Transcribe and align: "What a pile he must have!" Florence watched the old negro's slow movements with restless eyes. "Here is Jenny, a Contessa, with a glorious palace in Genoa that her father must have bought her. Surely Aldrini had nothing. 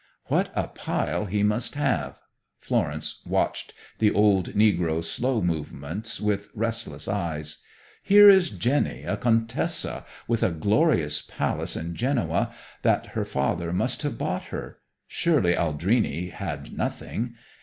"What 0.29 0.49
a 0.55 0.67
pile 0.67 1.25
he 1.25 1.43
must 1.43 1.75
have!" 1.75 2.17
Florence 2.57 3.21
watched 3.23 3.75
the 3.99 4.11
old 4.11 4.53
negro's 4.55 5.07
slow 5.07 5.43
movements 5.43 6.19
with 6.19 6.49
restless 6.55 7.07
eyes. 7.07 7.59
"Here 8.01 8.27
is 8.27 8.49
Jenny, 8.49 9.03
a 9.03 9.15
Contessa, 9.15 10.03
with 10.27 10.41
a 10.41 10.49
glorious 10.49 11.21
palace 11.21 11.75
in 11.75 11.93
Genoa 11.93 12.51
that 12.81 13.05
her 13.13 13.25
father 13.25 13.71
must 13.71 14.01
have 14.01 14.17
bought 14.17 14.45
her. 14.45 14.79
Surely 15.07 15.53
Aldrini 15.55 16.29
had 16.31 16.75
nothing. 16.75 17.35